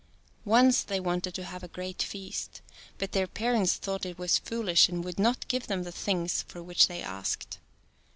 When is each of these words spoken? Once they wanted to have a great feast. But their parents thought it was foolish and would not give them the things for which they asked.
Once 0.45 0.81
they 0.81 0.99
wanted 0.99 1.31
to 1.35 1.43
have 1.43 1.61
a 1.61 1.67
great 1.67 2.01
feast. 2.01 2.61
But 2.97 3.11
their 3.11 3.27
parents 3.27 3.75
thought 3.75 4.03
it 4.03 4.17
was 4.17 4.39
foolish 4.39 4.89
and 4.89 5.03
would 5.03 5.19
not 5.19 5.47
give 5.47 5.67
them 5.67 5.83
the 5.83 5.91
things 5.91 6.41
for 6.47 6.63
which 6.63 6.87
they 6.87 7.03
asked. 7.03 7.59